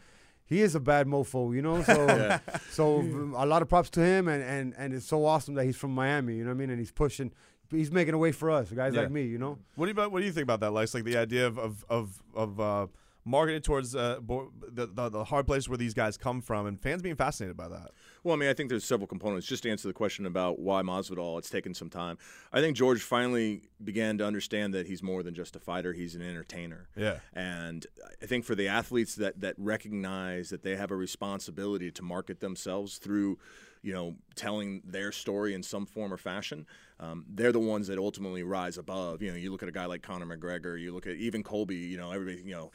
he 0.46 0.62
is 0.62 0.76
a 0.76 0.80
bad 0.80 1.08
mofo, 1.08 1.54
you 1.56 1.62
know. 1.62 1.82
So 1.84 2.06
Yeah. 2.08 2.40
so 2.72 3.00
a 3.36 3.46
lot 3.46 3.62
of 3.62 3.70
props 3.70 3.90
to 3.92 4.02
him, 4.02 4.28
and, 4.28 4.44
and 4.44 4.74
and 4.78 4.94
it's 4.94 5.06
so 5.06 5.26
awesome 5.26 5.54
that 5.56 5.66
he's 5.66 5.78
from 5.78 5.92
Miami. 5.96 6.36
You 6.36 6.44
know 6.44 6.50
what 6.52 6.56
I 6.56 6.60
mean? 6.60 6.70
And 6.70 6.80
he's 6.80 6.92
pushing, 6.92 7.32
he's 7.72 7.92
making 7.92 8.14
a 8.14 8.18
way 8.18 8.32
for 8.32 8.52
us, 8.52 8.70
guys 8.72 8.94
Yeah. 8.94 9.02
like 9.02 9.12
me. 9.12 9.24
You 9.24 9.38
know? 9.38 9.58
What 9.76 9.86
do 9.86 9.90
you 9.90 9.94
about- 9.94 10.12
what 10.12 10.20
do 10.20 10.26
you 10.26 10.32
think 10.32 10.44
about 10.44 10.60
that, 10.62 10.72
Lex? 10.72 10.94
Like 10.94 11.04
the 11.06 11.18
idea 11.18 11.48
of 11.48 11.58
of 11.58 11.86
of, 11.90 12.22
of 12.36 12.60
uh, 12.60 12.88
marketing 13.26 13.62
towards 13.62 13.96
uh, 13.96 14.20
bo- 14.22 14.52
the, 14.68 14.88
the 14.88 15.10
the 15.10 15.24
hard 15.24 15.46
place 15.46 15.70
where 15.70 15.78
these 15.78 15.94
guys 15.94 16.18
come 16.18 16.42
from, 16.42 16.66
and 16.66 16.80
fans 16.80 17.02
being 17.02 17.16
fascinated 17.16 17.56
by 17.56 17.68
that. 17.68 17.92
Well, 18.24 18.34
I 18.34 18.38
mean, 18.38 18.50
I 18.50 18.54
think 18.54 18.70
there's 18.70 18.86
several 18.86 19.08
components. 19.08 19.48
Just 19.48 19.64
to 19.64 19.72
answer 19.72 19.88
the 19.88 19.94
question 19.94 20.26
about 20.26 20.60
why 20.60 20.82
Masvidal, 20.82 21.38
it's 21.38 21.50
taken 21.50 21.74
some 21.74 21.90
time. 21.90 22.18
I 22.52 22.62
think 22.62 22.78
George 22.78 23.02
finally 23.02 23.64
began 23.84 24.18
to 24.18 24.26
understand 24.26 24.74
that 24.74 24.88
he's 24.88 25.04
more 25.04 25.24
than 25.24 25.34
just 25.34 25.56
a 25.56 25.60
fighter; 25.60 25.94
he's 25.94 26.16
an 26.16 26.22
entertainer. 26.22 26.90
Yeah. 26.96 27.20
And 27.34 27.86
I 28.22 28.26
think 28.26 28.46
for 28.46 28.56
the 28.56 28.68
athletes 28.68 29.16
that 29.16 29.42
that 29.42 29.56
recognize 29.58 30.50
that 30.50 30.64
they 30.64 30.76
have 30.76 30.92
a 30.92 30.96
responsibility 30.96 31.92
to 31.92 32.02
market 32.04 32.40
themselves 32.40 32.98
through, 32.98 33.38
you 33.82 33.94
know, 33.94 34.16
telling 34.36 34.82
their 34.86 35.12
story 35.12 35.54
in 35.54 35.64
some 35.64 35.86
form 35.86 36.14
or 36.14 36.18
fashion, 36.18 36.66
um, 37.00 37.26
they're 37.30 37.52
the 37.52 37.60
ones 37.60 37.88
that 37.88 37.98
ultimately 37.98 38.44
rise 38.44 38.78
above. 38.78 39.22
You 39.22 39.32
know, 39.32 39.38
you 39.38 39.52
look 39.52 39.64
at 39.64 39.70
a 39.70 39.74
guy 39.74 39.86
like 39.86 40.02
Conor 40.02 40.26
McGregor, 40.26 40.80
you 40.80 40.94
look 40.94 41.08
at 41.08 41.16
even 41.16 41.44
Colby. 41.44 41.76
You 41.76 41.98
know, 41.98 42.12
everybody. 42.12 42.42
You 42.44 42.56
know, 42.56 42.72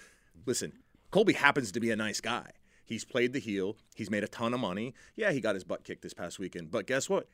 listen, 0.47 0.73
Colby 1.11 1.33
happens 1.33 1.73
to 1.73 1.81
be 1.81 1.91
a 1.91 1.97
nice 1.97 2.21
guy. 2.21 2.51
He's 2.85 3.05
played 3.05 3.33
the 3.33 3.39
heel. 3.39 3.77
He's 3.95 4.11
made 4.11 4.25
a 4.25 4.29
ton 4.29 4.55
of 4.55 4.61
money. 4.61 4.95
Yeah, 5.15 5.33
he 5.33 5.41
got 5.41 5.55
his 5.55 5.65
butt 5.65 5.85
kicked 5.85 6.03
this 6.03 6.15
past 6.15 6.39
weekend. 6.39 6.71
But 6.71 6.87
guess 6.87 7.09
what? 7.09 7.29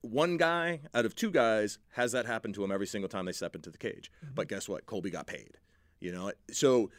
One 0.00 0.36
guy 0.36 0.80
out 0.92 1.04
of 1.04 1.14
two 1.14 1.30
guys 1.30 1.78
has 1.92 2.10
that 2.12 2.26
happen 2.26 2.52
to 2.54 2.64
him 2.64 2.72
every 2.72 2.88
single 2.88 3.08
time 3.08 3.24
they 3.26 3.32
step 3.32 3.54
into 3.54 3.70
the 3.70 3.78
cage. 3.78 4.10
But 4.34 4.48
guess 4.48 4.68
what? 4.68 4.86
Colby 4.86 5.10
got 5.10 5.28
paid. 5.28 5.58
You 6.00 6.10
know, 6.10 6.32
so 6.50 6.90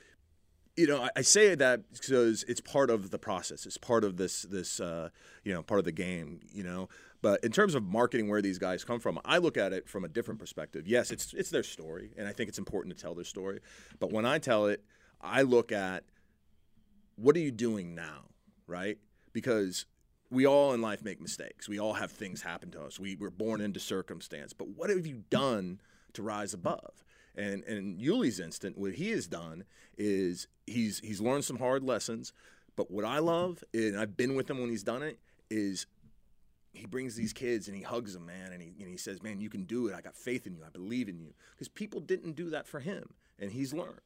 you 0.76 0.88
know, 0.88 1.04
I, 1.04 1.10
I 1.18 1.22
say 1.22 1.54
that 1.56 1.92
because 1.92 2.44
it's 2.44 2.62
part 2.62 2.90
of 2.90 3.12
the 3.12 3.20
process. 3.20 3.66
It's 3.66 3.78
part 3.78 4.04
of 4.04 4.18
this, 4.18 4.44
this, 4.44 4.80
uh, 4.80 5.10
you 5.44 5.54
know, 5.54 5.62
part 5.62 5.80
of 5.80 5.86
the 5.86 5.92
game. 5.92 6.40
You 6.52 6.64
know, 6.64 6.90
but 7.22 7.44
in 7.44 7.52
terms 7.52 7.76
of 7.76 7.84
marketing, 7.84 8.30
where 8.30 8.42
these 8.42 8.58
guys 8.58 8.84
come 8.84 9.00
from, 9.00 9.20
I 9.26 9.38
look 9.38 9.58
at 9.58 9.74
it 9.74 9.88
from 9.88 10.04
a 10.04 10.08
different 10.08 10.40
perspective. 10.40 10.88
Yes, 10.88 11.12
it's 11.12 11.34
it's 11.34 11.50
their 11.50 11.64
story, 11.64 12.12
and 12.18 12.28
I 12.28 12.34
think 12.34 12.50
it's 12.50 12.58
important 12.58 12.96
to 12.96 13.02
tell 13.02 13.14
their 13.14 13.26
story. 13.26 13.60
But 14.00 14.12
when 14.12 14.26
I 14.26 14.40
tell 14.40 14.66
it, 14.68 14.84
I 15.24 15.42
look 15.42 15.72
at 15.72 16.04
what 17.16 17.36
are 17.36 17.40
you 17.40 17.52
doing 17.52 17.96
now, 17.96 18.26
right? 18.68 18.98
Because 19.32 19.86
we 20.30 20.46
all 20.46 20.74
in 20.74 20.82
life 20.82 21.04
make 21.04 21.22
mistakes. 21.22 21.70
We 21.70 21.80
all 21.80 21.94
have 21.94 22.12
things 22.12 22.42
happen 22.42 22.72
to 22.72 22.82
us. 22.84 23.00
We 23.00 23.16
were 23.16 23.30
born 23.30 23.62
into 23.62 23.80
circumstance. 23.80 24.54
But 24.54 24.70
what 24.70 24.90
have 24.90 25.08
you 25.08 25.24
done 25.30 25.80
to 26.14 26.22
rise 26.24 26.54
above. 26.54 27.04
And 27.36 27.64
in 27.64 28.00
Uly's 28.00 28.40
instant, 28.40 28.78
what 28.78 28.94
he 28.94 29.10
has 29.10 29.28
done 29.28 29.66
is 29.98 30.48
he's 30.68 31.00
he's 31.00 31.20
learned 31.20 31.46
some 31.46 31.58
hard 31.58 31.84
lessons. 31.84 32.32
But 32.76 32.90
what 32.90 33.06
I 33.06 33.20
love, 33.20 33.64
and 33.74 34.00
I've 34.00 34.18
been 34.18 34.36
with 34.36 34.50
him 34.50 34.60
when 34.60 34.70
he's 34.70 34.84
done 34.84 35.04
it, 35.04 35.20
is 35.50 35.86
he 36.74 36.86
brings 36.86 37.16
these 37.16 37.34
kids 37.34 37.68
and 37.68 37.78
he 37.78 37.84
hugs 37.84 38.14
them, 38.14 38.26
man, 38.26 38.52
and 38.52 38.62
he, 38.62 38.74
and 38.80 38.88
he 38.88 38.98
says, 38.98 39.22
"Man, 39.22 39.40
you 39.40 39.50
can 39.50 39.64
do 39.64 39.88
it. 39.88 39.96
I 39.96 40.02
got 40.02 40.16
faith 40.16 40.48
in 40.48 40.56
you. 40.56 40.64
I 40.66 40.70
believe 40.70 41.10
in 41.10 41.20
you." 41.20 41.34
Because 41.52 41.68
people 41.68 42.00
didn't 42.00 42.36
do 42.36 42.50
that 42.52 42.68
for 42.68 42.80
him, 42.80 43.14
and 43.40 43.52
he's 43.52 43.74
learned. 43.74 44.02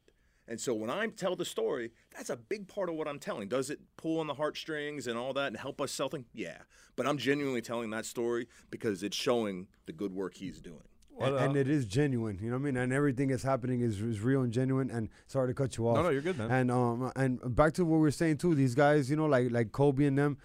And 0.48 0.58
so 0.58 0.72
when 0.72 0.88
I 0.88 1.06
tell 1.08 1.36
the 1.36 1.44
story, 1.44 1.90
that's 2.16 2.30
a 2.30 2.36
big 2.36 2.68
part 2.68 2.88
of 2.88 2.94
what 2.94 3.06
I'm 3.06 3.18
telling. 3.18 3.48
Does 3.48 3.68
it 3.68 3.80
pull 3.98 4.18
on 4.18 4.26
the 4.26 4.34
heartstrings 4.34 5.06
and 5.06 5.18
all 5.18 5.34
that 5.34 5.48
and 5.48 5.56
help 5.58 5.78
us 5.80 5.92
sell 5.92 6.08
things? 6.08 6.24
Yeah. 6.32 6.56
But 6.96 7.06
I'm 7.06 7.18
genuinely 7.18 7.60
telling 7.60 7.90
that 7.90 8.06
story 8.06 8.48
because 8.70 9.02
it's 9.02 9.16
showing 9.16 9.68
the 9.84 9.92
good 9.92 10.14
work 10.14 10.34
he's 10.34 10.60
doing. 10.60 10.80
and, 11.20 11.34
uh, 11.34 11.38
and 11.38 11.56
it 11.56 11.68
is 11.68 11.84
genuine. 11.84 12.38
You 12.40 12.48
know 12.50 12.56
what 12.56 12.62
I 12.62 12.64
mean? 12.64 12.76
And 12.78 12.92
everything 12.94 13.28
that's 13.28 13.42
happening 13.42 13.82
is, 13.82 14.00
is 14.00 14.20
real 14.20 14.40
and 14.40 14.52
genuine. 14.52 14.90
And 14.90 15.10
sorry 15.26 15.48
to 15.48 15.54
cut 15.54 15.76
you 15.76 15.86
off. 15.86 15.96
No, 15.96 16.04
no, 16.04 16.08
you're 16.08 16.22
good, 16.22 16.38
man. 16.38 16.50
And 16.50 16.70
um 16.70 17.12
and 17.14 17.54
back 17.54 17.74
to 17.74 17.84
what 17.84 17.96
we 17.96 18.00
were 18.02 18.10
saying 18.10 18.38
too. 18.38 18.54
These 18.54 18.74
guys, 18.74 19.10
you 19.10 19.16
know, 19.16 19.26
like 19.26 19.50
like 19.50 19.70
Colby 19.72 20.06
and 20.06 20.16
them. 20.16 20.38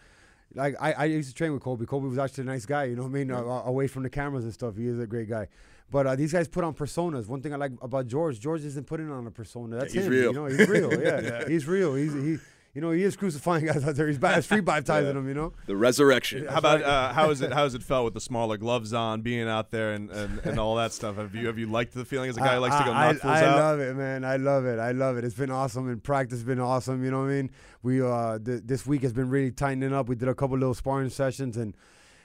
Like 0.53 0.75
I, 0.79 0.93
I 0.93 1.05
used 1.05 1.29
to 1.29 1.35
train 1.35 1.53
with 1.53 1.63
Colby. 1.63 1.85
Colby 1.85 2.07
was 2.09 2.19
actually 2.19 2.43
a 2.43 2.45
nice 2.47 2.65
guy. 2.65 2.83
You 2.85 2.95
know 2.95 3.03
what 3.03 3.09
I 3.09 3.11
mean? 3.11 3.31
Uh, 3.31 3.41
away 3.65 3.87
from 3.87 4.03
the 4.03 4.09
cameras 4.09 4.43
and 4.43 4.53
stuff, 4.53 4.75
he 4.75 4.85
is 4.87 4.99
a 4.99 5.07
great 5.07 5.29
guy. 5.29 5.47
But 5.93 6.07
uh, 6.07 6.15
these 6.15 6.33
guys 6.33 6.47
put 6.47 6.63
on 6.63 6.73
personas. 6.73 7.27
One 7.27 7.39
thing 7.43 7.53
I 7.53 7.57
like 7.57 7.71
about 7.79 8.07
George, 8.07 8.39
George 8.39 8.65
isn't 8.65 8.87
putting 8.87 9.11
on 9.11 9.27
a 9.27 9.31
persona. 9.31 9.77
That's 9.77 9.93
he's 9.93 10.05
him. 10.05 10.11
real. 10.11 10.23
You 10.23 10.33
know, 10.33 10.45
he's 10.47 10.67
real. 10.67 10.91
Yeah, 11.03 11.47
he's 11.47 11.67
real. 11.67 11.93
He's 11.93 12.13
he. 12.13 12.37
You 12.73 12.81
know, 12.81 12.89
he 12.89 13.03
is 13.03 13.15
crucifying 13.15 13.67
guys 13.67 13.87
out 13.87 13.93
there. 13.95 14.07
He's 14.07 14.17
ba- 14.17 14.41
street 14.41 14.65
baptizing 14.65 15.13
them. 15.13 15.27
You 15.27 15.35
know. 15.35 15.53
The 15.67 15.75
resurrection. 15.75 16.47
How 16.47 16.57
about 16.57 16.81
uh, 16.81 17.13
how 17.13 17.29
is 17.29 17.41
it? 17.41 17.53
How 17.57 17.65
has 17.65 17.75
it 17.75 17.83
felt 17.83 18.05
with 18.05 18.15
the 18.15 18.21
smaller 18.21 18.57
gloves 18.57 18.91
on, 18.91 19.21
being 19.21 19.47
out 19.47 19.69
there 19.69 19.93
and, 19.93 20.09
and, 20.09 20.39
and 20.39 20.59
all 20.59 20.75
that 20.77 20.93
stuff? 20.93 21.17
Have 21.17 21.35
you 21.35 21.45
have 21.45 21.59
you 21.59 21.67
liked 21.67 21.93
the 21.93 22.05
feeling 22.05 22.31
as 22.31 22.37
a 22.37 22.39
guy 22.39 22.55
who 22.55 22.61
likes 22.61 22.75
to 22.77 22.85
go 22.85 22.91
I, 22.91 23.11
knock 23.11 23.21
fools 23.21 23.31
I 23.31 23.45
out? 23.45 23.57
love 23.57 23.79
it, 23.79 23.95
man. 23.95 24.25
I 24.25 24.37
love 24.37 24.65
it. 24.65 24.79
I 24.79 24.93
love 24.93 25.17
it. 25.17 25.25
It's 25.25 25.35
been 25.35 25.51
awesome, 25.51 25.87
and 25.87 26.03
practice 26.03 26.39
has 26.39 26.43
been 26.43 26.59
awesome. 26.59 27.05
You 27.05 27.11
know 27.11 27.19
what 27.19 27.29
I 27.29 27.33
mean? 27.35 27.51
We 27.83 28.01
uh, 28.01 28.39
th- 28.39 28.63
this 28.65 28.87
week 28.87 29.03
has 29.03 29.13
been 29.13 29.29
really 29.29 29.51
tightening 29.51 29.93
up. 29.93 30.09
We 30.09 30.15
did 30.15 30.27
a 30.27 30.33
couple 30.33 30.57
little 30.57 30.73
sparring 30.73 31.11
sessions, 31.11 31.55
and 31.55 31.75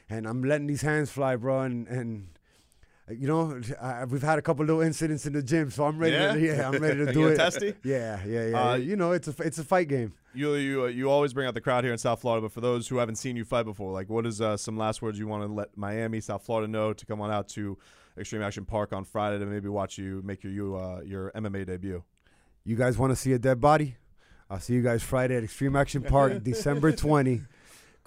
and 0.09 0.27
I'm 0.27 0.43
letting 0.43 0.69
these 0.69 0.81
hands 0.81 1.11
fly, 1.11 1.37
bro. 1.37 1.61
And 1.61 1.87
and 1.89 2.29
you 3.11 3.27
know, 3.27 3.61
I, 3.81 4.05
we've 4.05 4.23
had 4.23 4.38
a 4.38 4.43
couple 4.43 4.65
little 4.65 4.83
incidents 4.83 5.27
in 5.27 5.33
the 5.33 5.43
gym, 5.43 5.71
so 5.71 5.85
I'm 5.85 5.99
ready. 5.99 6.15
Yeah? 6.15 6.35
To, 6.35 6.41
yeah, 6.41 6.69
I'm 6.69 6.81
ready 6.81 7.05
to 7.07 7.12
do 7.12 7.29
it. 7.29 7.37
testy? 7.37 7.75
Yeah, 7.85 8.21
yeah, 8.27 8.47
yeah. 8.49 8.71
Uh, 8.71 8.75
you 8.75 8.97
know, 8.97 9.12
it's 9.12 9.29
a 9.29 9.35
it's 9.43 9.59
a 9.59 9.65
fight 9.65 9.88
game. 9.88 10.12
You 10.35 10.55
you 10.55 10.83
uh, 10.85 10.87
you 10.87 11.11
always 11.11 11.33
bring 11.33 11.47
out 11.47 11.55
the 11.55 11.61
crowd 11.61 11.85
here 11.85 11.93
in 11.93 11.99
South 11.99 12.21
Florida, 12.21 12.43
but 12.43 12.53
for 12.53 12.61
those 12.61 12.88
who 12.88 12.97
haven't 12.99 13.17
seen 13.17 13.37
you 13.37 13.45
fight 13.45 13.65
before, 13.65 13.93
like 13.93 14.09
what 14.09 14.27
is 14.27 14.41
uh, 14.41 14.57
some 14.57 14.77
last 14.77 15.00
words 15.03 15.19
you 15.19 15.27
want 15.27 15.45
to 15.45 15.53
let 15.53 15.77
Miami, 15.77 16.21
South 16.21 16.45
Florida 16.45 16.71
know 16.71 16.93
to 16.93 17.07
come 17.07 17.21
on 17.21 17.31
out 17.31 17.49
to 17.50 17.79
Extreme 18.19 18.43
Action 18.43 18.65
Park 18.65 18.93
on 18.93 19.05
Friday 19.05 19.38
to 19.38 19.47
maybe 19.47 19.69
watch 19.69 19.99
you 19.99 20.21
make 20.25 20.43
your 20.43 20.53
you 20.53 20.77
uh, 20.77 21.00
your 21.05 21.31
MMA 21.33 21.67
debut? 21.67 22.03
You 22.65 22.77
guys 22.77 22.99
want 22.99 23.12
to 23.12 23.17
see 23.17 23.33
a 23.33 23.38
dead 23.38 23.61
body? 23.61 23.97
I'll 24.50 24.61
see 24.61 24.75
you 24.75 24.83
guys 24.83 25.03
Friday 25.03 25.37
at 25.37 25.45
Extreme 25.45 25.77
Action 25.77 26.03
Park, 26.03 26.43
December 26.43 26.93
20. 26.93 27.43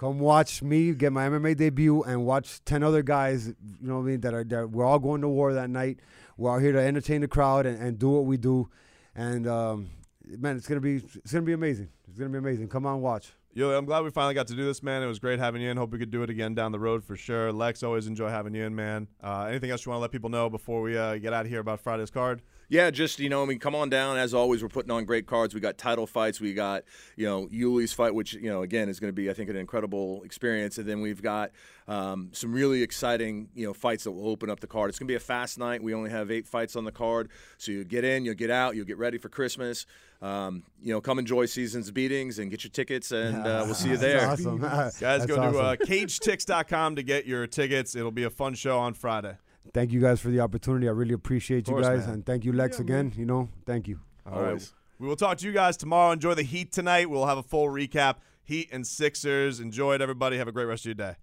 Come 0.02 0.18
watch 0.18 0.64
me 0.64 0.96
get 0.96 1.14
my 1.14 1.30
MMA 1.30 1.56
debut 1.56 2.02
and 2.02 2.26
watch 2.26 2.66
10 2.66 2.82
other 2.82 3.04
guys, 3.04 3.50
you 3.50 3.56
know 3.82 3.98
what 3.98 4.02
I 4.02 4.06
mean, 4.06 4.22
that 4.22 4.34
are 4.34 4.44
that 4.46 4.72
we're 4.72 4.84
all 4.84 4.98
going 4.98 5.22
to 5.22 5.28
war 5.28 5.54
that 5.54 5.70
night. 5.70 6.00
We're 6.38 6.56
out 6.56 6.64
here 6.64 6.72
to 6.72 6.82
entertain 6.82 7.22
the 7.22 7.28
crowd 7.28 7.68
and, 7.68 7.80
and 7.80 8.00
do 8.00 8.10
what 8.10 8.26
we 8.26 8.38
do. 8.38 8.68
And 9.14 9.46
um, 9.46 9.92
man, 10.26 10.58
it's 10.58 10.68
gonna 10.68 10.82
be 10.82 10.96
it's 10.96 11.32
gonna 11.32 11.46
be 11.46 11.54
amazing. 11.54 11.90
It's 12.08 12.18
gonna 12.18 12.32
be 12.32 12.40
amazing. 12.40 12.68
Come 12.70 12.88
on, 12.88 13.00
watch. 13.02 13.34
Yo, 13.54 13.70
I'm 13.78 13.86
glad 13.86 14.04
we 14.04 14.10
finally 14.10 14.34
got 14.34 14.48
to 14.48 14.56
do 14.56 14.66
this, 14.66 14.82
man. 14.82 15.04
It 15.04 15.06
was 15.06 15.20
great 15.20 15.38
having 15.38 15.62
you 15.62 15.70
in. 15.70 15.78
Hope 15.78 15.92
we 15.92 16.00
could 16.00 16.10
do 16.10 16.24
it 16.24 16.32
again 16.32 16.56
down 16.56 16.72
the 16.72 16.80
road 16.80 17.04
for 17.04 17.16
sure. 17.16 17.54
Lex, 17.54 17.84
always 17.84 18.08
enjoy 18.08 18.30
having 18.30 18.56
you 18.56 18.64
in, 18.64 18.74
man. 18.74 19.08
Uh, 19.24 19.46
anything 19.50 19.70
else 19.70 19.86
you 19.86 19.92
want 19.92 20.00
to 20.00 20.02
let 20.02 20.12
people 20.12 20.32
know 20.32 20.50
before 20.50 20.82
we 20.82 20.98
uh, 20.98 21.18
get 21.18 21.32
out 21.32 21.46
of 21.46 21.52
here 21.52 21.60
about 21.60 21.80
Friday's 21.80 22.10
card? 22.10 22.42
Yeah, 22.72 22.90
just 22.90 23.20
you 23.20 23.28
know, 23.28 23.44
I 23.44 23.46
mean, 23.46 23.60
come 23.60 23.76
on 23.76 23.90
down. 23.90 24.18
As 24.18 24.34
always, 24.34 24.64
we're 24.64 24.70
putting 24.70 24.92
on 24.92 25.04
great 25.04 25.28
cards. 25.28 25.54
We 25.54 25.60
got 25.60 25.78
title 25.78 26.08
fights. 26.08 26.40
We 26.40 26.54
got 26.54 26.86
you 27.18 27.26
know 27.26 27.50
Uly's 27.52 27.92
fight, 27.92 28.16
which 28.16 28.32
you 28.34 28.50
know 28.50 28.62
again 28.62 28.88
is 28.88 28.98
going 28.98 29.10
to 29.10 29.14
be 29.14 29.30
I 29.30 29.34
think 29.34 29.50
an 29.50 29.58
incredible 29.58 30.24
experience. 30.24 30.78
And 30.78 30.88
then 30.88 31.02
we've 31.02 31.22
got 31.22 31.52
um, 31.90 32.30
some 32.32 32.54
really 32.54 32.82
exciting 32.82 33.50
you 33.54 33.68
know 33.68 33.74
fights 33.74 34.06
that 34.06 34.12
will 34.12 34.30
open 34.30 34.50
up 34.50 34.62
the 34.62 34.68
card. 34.68 34.88
It's 34.88 34.98
going 34.98 35.08
to 35.10 35.12
be 35.12 35.18
a 35.18 35.20
fast 35.20 35.60
night. 35.60 35.84
We 35.84 35.94
only 35.94 36.12
have 36.12 36.32
eight 36.32 36.48
fights 36.48 36.78
on 36.78 36.86
the 36.86 36.94
card, 36.94 37.30
so 37.58 37.74
you 37.74 37.84
get 37.84 38.06
in, 38.06 38.24
you'll 38.24 38.36
get 38.36 38.50
out, 38.50 38.78
you'll 38.78 38.86
get 38.86 38.98
ready 38.98 39.18
for 39.18 39.28
Christmas. 39.28 39.86
Um, 40.22 40.64
you 40.82 40.94
know, 40.94 41.02
come 41.02 41.20
enjoy 41.20 41.48
season's 41.48 41.92
beatings 41.92 42.40
and 42.40 42.50
get 42.50 42.64
your 42.64 42.72
tickets, 42.72 43.12
and 43.12 43.36
uh, 43.36 43.64
we'll 43.66 43.76
see 43.76 43.90
you 43.90 43.98
there. 44.08 44.30
Awesome. 44.30 44.60
Guys, 44.62 44.98
That's 44.98 45.26
go 45.26 45.36
to 45.36 45.42
uh, 45.42 45.76
awesome. 45.76 45.88
cagetix.com 45.88 46.96
to 46.96 47.04
get 47.04 47.26
your 47.26 47.48
tickets. 47.48 47.98
It'll 47.98 48.12
be 48.12 48.24
a 48.24 48.30
fun 48.30 48.54
show 48.54 48.80
on 48.80 48.94
Friday. 48.94 49.36
Thank 49.74 49.92
you 49.92 50.02
guys 50.02 50.20
for 50.20 50.30
the 50.30 50.40
opportunity. 50.40 50.88
I 50.88 50.92
really 50.92 51.14
appreciate 51.14 51.68
you 51.68 51.76
course, 51.76 51.88
guys, 51.88 52.06
man. 52.06 52.16
and 52.16 52.26
thank 52.26 52.46
you, 52.46 52.52
Lex, 52.54 52.80
again. 52.80 53.14
You 53.16 53.26
know, 53.26 53.50
thank 53.66 53.88
you. 53.88 54.00
All 54.26 54.42
right. 54.42 54.48
Always. 54.48 54.74
We 55.00 55.08
will 55.08 55.16
talk 55.16 55.38
to 55.40 55.48
you 55.48 55.52
guys 55.54 55.78
tomorrow. 55.78 56.12
Enjoy 56.12 56.34
the 56.34 56.44
Heat 56.44 56.72
tonight. 56.72 57.10
We'll 57.10 57.26
have 57.26 57.38
a 57.38 57.44
full 57.44 57.68
recap. 57.68 58.18
Heat 58.44 58.70
and 58.72 58.86
Sixers. 58.86 59.60
Enjoy 59.60 59.96
it, 59.96 60.02
everybody. 60.02 60.38
Have 60.38 60.48
a 60.48 60.52
great 60.52 60.66
rest 60.66 60.82
of 60.86 60.88
your 60.88 60.94
day. 60.96 61.16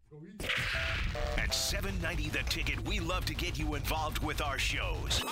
At 1.37 1.55
790 1.55 2.31
The 2.31 2.43
Ticket, 2.51 2.81
we 2.89 3.01
love 3.01 3.25
to 3.27 3.35
get 3.35 3.59
you 3.59 3.75
involved 3.75 4.25
with 4.25 4.41
our 4.41 4.59
shows. 4.59 5.23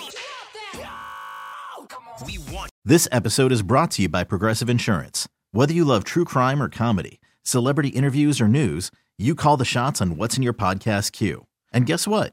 We 2.27 2.39
want 2.53 2.71
This 2.85 3.09
episode 3.13 3.53
is 3.53 3.63
brought 3.63 3.91
to 3.93 4.03
you 4.03 4.09
by 4.09 4.25
Progressive 4.25 4.69
Insurance. 4.71 5.29
Whether 5.53 5.73
you 5.75 5.85
love 5.85 6.05
true 6.05 6.25
crime 6.25 6.63
or 6.63 6.69
comedy, 6.69 7.21
celebrity 7.43 7.89
interviews 7.91 8.41
or 8.41 8.49
news, 8.49 8.91
you 9.19 9.35
call 9.35 9.57
the 9.57 9.65
shots 9.65 10.01
on 10.01 10.17
what's 10.17 10.37
in 10.37 10.43
your 10.43 10.53
podcast 10.53 11.13
queue. 11.13 11.47
And 11.73 11.87
guess 11.87 12.07
what? 12.07 12.33